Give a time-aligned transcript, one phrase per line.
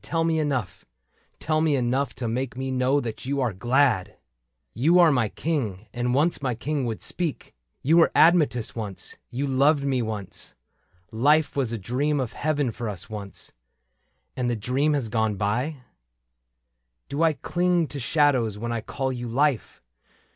[0.01, 0.83] Tell me enough—
[1.39, 4.07] tell me enough to make Me know that you are glad!
[4.07, 4.15] ^^
[4.73, 9.45] You are my King, and once my King would speak: You were Admetus once, you
[9.45, 10.55] loved me once:
[11.11, 13.51] Life was a dream of heaven for us once—
[14.35, 15.75] And has the dream gone by?
[15.79, 15.81] ^^
[17.07, 19.83] Do I cling to shadows when I call you Life